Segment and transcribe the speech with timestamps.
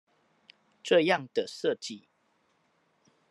[0.81, 2.05] 這樣的設計